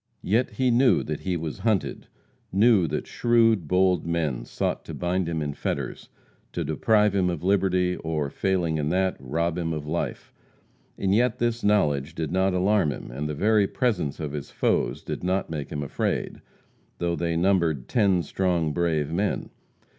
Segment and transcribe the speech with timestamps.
[0.23, 2.07] Yet he knew that he was hunted,
[2.51, 6.09] knew that shrewd, bold men sought to bind him in fetters,
[6.53, 10.33] to deprive him of liberty, or, failing in that, rob him of life.
[10.97, 15.03] And yet this knowledge did not alarm him, and the very presence of his foes
[15.03, 16.41] did not make him afraid,
[16.97, 19.51] though they numbered "ten strong, brave men."